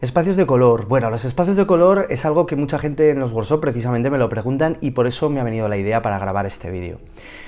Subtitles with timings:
[0.00, 0.86] Espacios de color.
[0.86, 4.16] Bueno, los espacios de color es algo que mucha gente en los workshops precisamente me
[4.16, 6.96] lo preguntan y por eso me ha venido la idea para grabar este vídeo.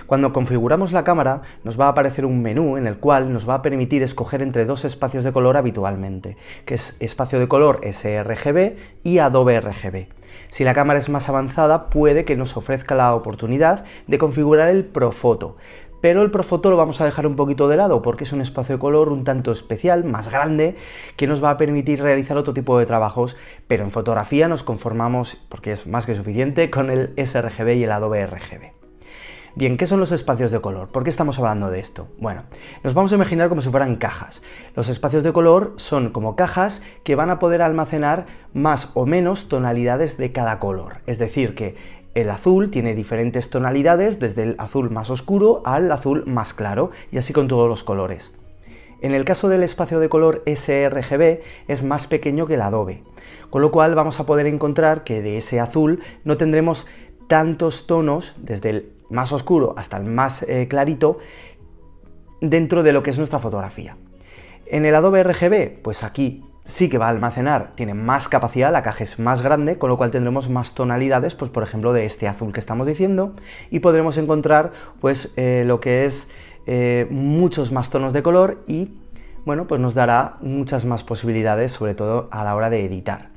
[0.07, 3.55] Cuando configuramos la cámara nos va a aparecer un menú en el cual nos va
[3.55, 6.37] a permitir escoger entre dos espacios de color habitualmente,
[6.67, 10.09] que es espacio de color sRGB y Adobe RGB.
[10.51, 14.85] Si la cámara es más avanzada puede que nos ofrezca la oportunidad de configurar el
[14.85, 15.57] Profoto,
[16.03, 18.75] pero el Profoto lo vamos a dejar un poquito de lado porque es un espacio
[18.75, 20.77] de color un tanto especial, más grande,
[21.17, 23.37] que nos va a permitir realizar otro tipo de trabajos,
[23.69, 27.93] pero en fotografía nos conformamos, porque es más que suficiente, con el sRGB y el
[27.93, 28.73] Adobe RGB.
[29.55, 30.89] Bien, ¿qué son los espacios de color?
[30.89, 32.09] ¿Por qué estamos hablando de esto?
[32.19, 32.45] Bueno,
[32.83, 34.43] nos vamos a imaginar como si fueran cajas.
[34.75, 39.49] Los espacios de color son como cajas que van a poder almacenar más o menos
[39.49, 40.97] tonalidades de cada color.
[41.07, 46.25] Es decir, que el azul tiene diferentes tonalidades, desde el azul más oscuro al azul
[46.27, 48.37] más claro, y así con todos los colores.
[49.01, 53.03] En el caso del espacio de color sRGB es más pequeño que el Adobe,
[53.51, 56.87] con lo cual vamos a poder encontrar que de ese azul no tendremos
[57.29, 61.19] tantos tonos, desde el más oscuro hasta el más eh, clarito,
[62.41, 63.97] dentro de lo que es nuestra fotografía.
[64.67, 68.83] En el Adobe RGB, pues aquí sí que va a almacenar, tiene más capacidad, la
[68.83, 72.29] caja es más grande, con lo cual tendremos más tonalidades, pues por ejemplo de este
[72.29, 73.35] azul que estamos diciendo,
[73.71, 74.71] y podremos encontrar
[75.01, 76.29] pues eh, lo que es
[76.67, 78.91] eh, muchos más tonos de color y
[79.45, 83.29] bueno, pues nos dará muchas más posibilidades, sobre todo a la hora de editar.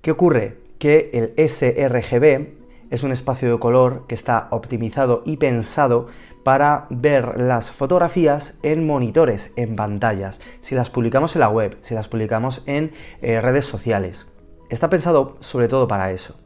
[0.00, 0.58] ¿Qué ocurre?
[0.78, 2.61] Que el sRGB
[2.92, 6.08] es un espacio de color que está optimizado y pensado
[6.44, 11.94] para ver las fotografías en monitores, en pantallas, si las publicamos en la web, si
[11.94, 12.92] las publicamos en
[13.22, 14.26] eh, redes sociales.
[14.68, 16.36] Está pensado sobre todo para eso.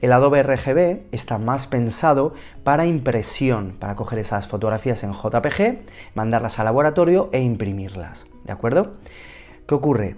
[0.00, 2.34] El Adobe RGB está más pensado
[2.64, 5.82] para impresión, para coger esas fotografías en JPG,
[6.14, 8.26] mandarlas al laboratorio e imprimirlas.
[8.42, 8.94] ¿De acuerdo?
[9.68, 10.16] ¿Qué ocurre?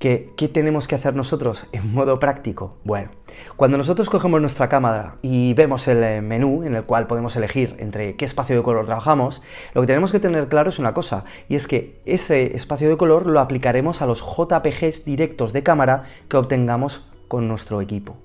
[0.00, 2.78] ¿Qué, tenemos que hacer nosotros en modo práctico?
[2.84, 3.10] Bueno,
[3.56, 7.76] cuando nosotros cogemos nuestra cámara y vemos el eh, menú en el cual podemos elegir
[7.78, 9.42] entre qué espacio de color trabajamos,
[9.74, 12.96] lo que tenemos que tener claro es una cosa, y es que ese espacio de
[12.96, 18.16] color lo aplicaremos a los JPGs directos de cámara que obtengamos con nuestro equipo.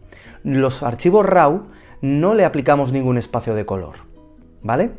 [0.46, 1.63] Los archivos RAW
[2.00, 3.96] no le aplicamos ningún espacio de color,
[4.63, 4.92] ¿vale?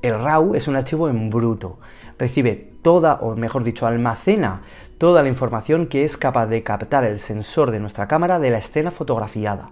[0.00, 1.80] El RAW es un archivo en bruto,
[2.20, 4.62] recibe toda, o mejor dicho, almacena
[4.98, 8.58] toda la información que es capaz de captar el sensor de nuestra cámara de la
[8.58, 9.70] escena fotografiada.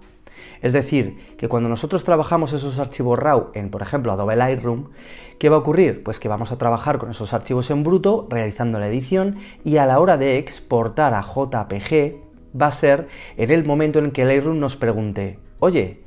[0.61, 4.89] Es decir, que cuando nosotros trabajamos esos archivos RAW en, por ejemplo, Adobe Lightroom,
[5.37, 6.03] ¿qué va a ocurrir?
[6.03, 9.85] Pues que vamos a trabajar con esos archivos en bruto, realizando la edición, y a
[9.85, 12.15] la hora de exportar a JPG,
[12.59, 16.01] va a ser en el momento en que Lightroom nos pregunte, oye,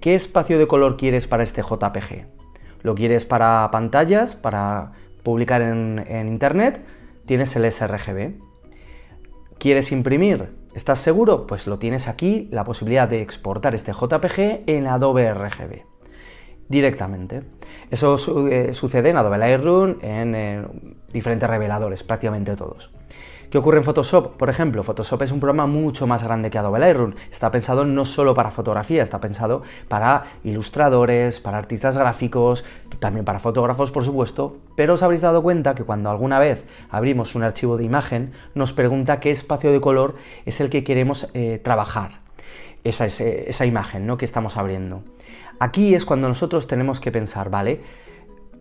[0.00, 2.26] ¿qué espacio de color quieres para este JPG?
[2.82, 4.92] ¿Lo quieres para pantallas, para
[5.24, 6.84] publicar en, en Internet?
[7.26, 8.47] Tienes el sRGB.
[9.58, 10.50] ¿Quieres imprimir?
[10.74, 11.48] ¿Estás seguro?
[11.48, 15.82] Pues lo tienes aquí, la posibilidad de exportar este JPG en Adobe RGB
[16.68, 17.42] directamente.
[17.90, 20.62] Eso eh, sucede en Adobe Lightroom, en eh,
[21.12, 22.90] diferentes reveladores, prácticamente todos.
[23.50, 24.36] ¿Qué ocurre en Photoshop?
[24.36, 27.14] Por ejemplo, Photoshop es un programa mucho más grande que Adobe Lightroom.
[27.32, 32.66] Está pensado no solo para fotografía, está pensado para ilustradores, para artistas gráficos,
[32.98, 34.58] también para fotógrafos, por supuesto.
[34.76, 38.74] Pero os habréis dado cuenta que cuando alguna vez abrimos un archivo de imagen, nos
[38.74, 42.20] pregunta qué espacio de color es el que queremos eh, trabajar.
[42.84, 44.18] Esa, esa imagen ¿no?
[44.18, 45.04] que estamos abriendo.
[45.58, 47.80] Aquí es cuando nosotros tenemos que pensar, ¿vale?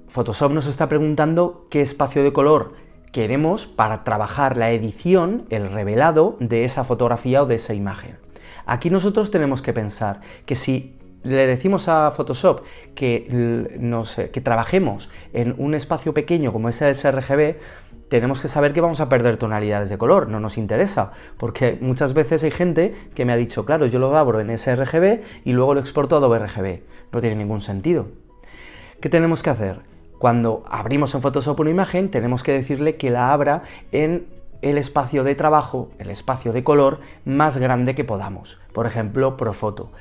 [0.08, 6.38] Photoshop nos está preguntando qué espacio de color queremos para trabajar la edición, el revelado
[6.40, 8.18] de esa fotografía o de esa imagen.
[8.66, 12.62] Aquí nosotros tenemos que pensar que si le decimos a Photoshop
[12.96, 13.28] que,
[13.80, 17.56] nos, que trabajemos en un espacio pequeño como es el sRGB,
[18.10, 22.14] tenemos que saber que vamos a perder tonalidades de color, no nos interesa, porque muchas
[22.14, 25.74] veces hay gente que me ha dicho, claro, yo lo abro en sRGB y luego
[25.74, 26.82] lo exporto a Adobe RGB.
[27.12, 28.08] No tiene ningún sentido.
[29.02, 29.80] ¿Qué tenemos que hacer?
[30.20, 34.28] Cuando abrimos en Photoshop una imagen, tenemos que decirle que la abra en
[34.62, 38.60] el espacio de trabajo, el espacio de color más grande que podamos.
[38.74, 39.92] Por ejemplo, Profoto.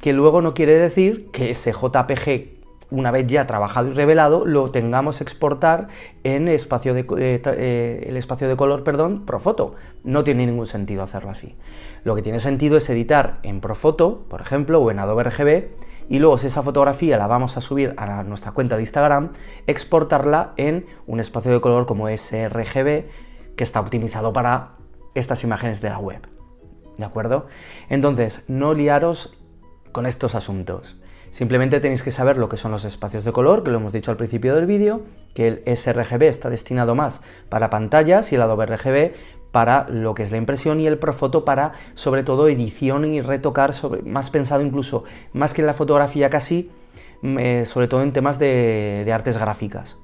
[0.00, 2.56] Que luego no quiere decir que ese JPG
[2.90, 5.88] una vez ya trabajado y revelado, lo tengamos exportar
[6.22, 9.74] en eh, el espacio de color, perdón, Profoto.
[10.04, 11.56] No tiene ningún sentido hacerlo así.
[12.04, 15.64] Lo que tiene sentido es editar en Profoto, por ejemplo, o en Adobe RGB,
[16.08, 19.32] y luego si esa fotografía la vamos a subir a nuestra cuenta de Instagram,
[19.66, 23.04] exportarla en un espacio de color como sRGB,
[23.56, 24.72] que está optimizado para
[25.14, 26.20] estas imágenes de la web.
[26.98, 27.46] ¿De acuerdo?
[27.88, 29.36] Entonces, no liaros
[29.92, 30.96] con estos asuntos.
[31.30, 34.10] Simplemente tenéis que saber lo que son los espacios de color, que lo hemos dicho
[34.10, 35.02] al principio del vídeo,
[35.34, 37.20] que el sRGB está destinado más
[37.50, 39.12] para pantallas y el Adobe RGB
[39.56, 43.72] para lo que es la impresión y el Profoto para sobre todo edición y retocar,
[44.04, 46.70] más pensado incluso más que en la fotografía casi,
[47.22, 49.96] mm, eh, sobre todo en temas de, artes gráficas.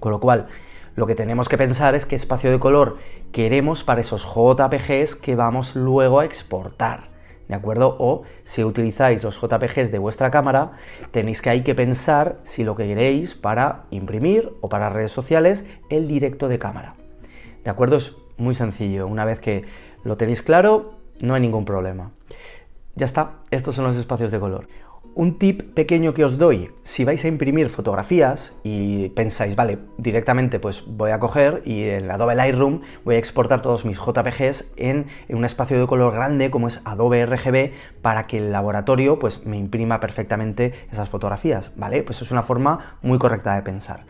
[0.00, 0.48] Con lo cual,
[0.96, 2.98] lo que tenemos que pensar es qué espacio de color
[3.32, 7.04] queremos para esos JPGs que vamos luego a exportar.
[7.48, 7.96] ¿de acuerdo?
[7.98, 10.72] O si utilizáis los JPGs de vuestra cámara,
[11.10, 15.64] tenéis que hay que pensar si lo que queréis para imprimir o para redes sociales
[15.88, 16.96] el directo de cámara.
[17.64, 17.96] ¿De acuerdo?
[18.36, 19.06] Muy sencillo.
[19.06, 19.64] Una vez que
[20.04, 20.90] lo tenéis claro,
[21.20, 22.12] no hay ningún problema.
[22.96, 24.68] Ya está, estos son los espacios de color.
[25.16, 30.58] Un tip pequeño que os doy, si vais a imprimir fotografías y pensáis, vale, directamente
[30.58, 35.06] pues voy a coger y en Adobe Lightroom voy a exportar todos mis JPGs en,
[35.28, 37.72] un espacio de color grande como es Adobe RGB
[38.02, 42.02] para que el laboratorio pues me imprima perfectamente esas fotografías, ¿vale?
[42.02, 44.06] Pues es una forma muy correcta de pensar.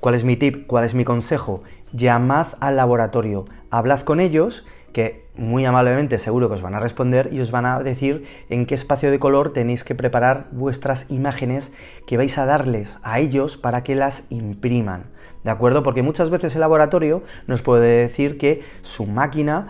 [0.00, 0.66] ¿Cuál es mi tip?
[0.66, 1.62] ¿Cuál es mi consejo?
[1.92, 7.30] Llamad al laboratorio, hablad con ellos que muy amablemente seguro que os van a responder
[7.32, 11.72] y os van a decir en qué espacio de color tenéis que preparar vuestras imágenes
[12.06, 15.06] que vais a darles a ellos para que las impriman.
[15.42, 15.82] ¿De acuerdo?
[15.82, 19.68] Porque muchas veces el laboratorio nos puede decir que su máquina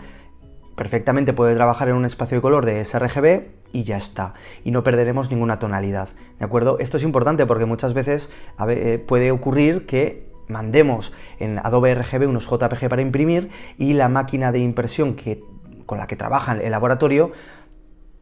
[0.75, 4.33] perfectamente puede trabajar en un espacio de color de sRGB y ya está.
[4.65, 6.09] Y no perderemos ninguna tonalidad.
[6.39, 6.77] ¿De acuerdo?
[6.79, 8.31] Esto es importante porque muchas veces
[8.67, 14.51] eh, puede ocurrir que mandemos en Adobe RGB unos JPG para imprimir y la máquina
[14.51, 15.43] de impresión que,
[15.85, 17.31] con la que trabaja el laboratorio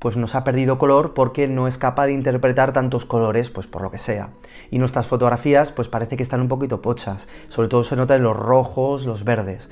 [0.02, 3.84] pues nos ha perdido color porque no es capaz de interpretar tantos colores, pues por
[3.84, 4.30] lo que sea.
[4.72, 8.24] Y nuestras fotografías pues parece que están un poquito pochas, sobre todo se nota en
[8.24, 9.70] los rojos, los verdes.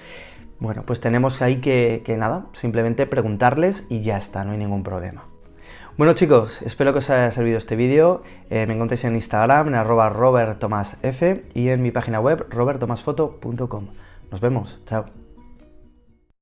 [0.59, 4.83] Bueno, pues tenemos ahí que, que nada, simplemente preguntarles y ya está, no hay ningún
[4.83, 5.23] problema.
[5.99, 8.23] Bueno chicos, espero que os haya servido este vídeo.
[8.49, 10.93] Eh, me encontréis en Instagram, en arroba robertomasf
[11.53, 13.87] y en mi página web robertomasfoto.com.
[14.31, 15.07] Nos vemos, chao.